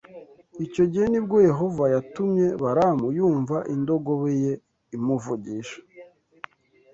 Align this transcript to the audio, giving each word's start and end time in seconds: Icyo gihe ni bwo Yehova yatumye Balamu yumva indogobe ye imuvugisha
Icyo 0.65 0.83
gihe 0.91 1.05
ni 1.09 1.19
bwo 1.25 1.37
Yehova 1.49 1.83
yatumye 1.95 2.45
Balamu 2.63 3.07
yumva 3.17 3.57
indogobe 3.73 4.31
ye 4.43 4.53
imuvugisha 4.95 5.77